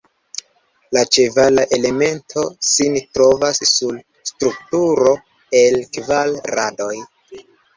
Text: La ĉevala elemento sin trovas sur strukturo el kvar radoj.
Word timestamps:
La 0.95 1.01
ĉevala 1.17 1.65
elemento 1.77 2.45
sin 2.69 2.97
trovas 3.19 3.61
sur 3.73 4.01
strukturo 4.31 5.15
el 5.63 5.81
kvar 5.99 6.37
radoj. 6.59 6.93